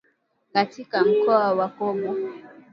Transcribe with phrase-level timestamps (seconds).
[0.53, 2.17] Katika mkoa wa Kobu.